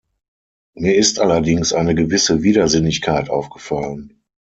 [0.73, 4.23] Mir ist allerdings eine gewisse Widersinnigkeit aufgefallen.